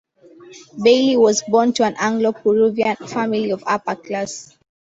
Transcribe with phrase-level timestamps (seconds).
[0.83, 4.57] Bayly was born to an Anglo-Peruvian family of upper class.